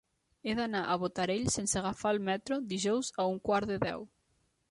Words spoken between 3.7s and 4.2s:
de deu.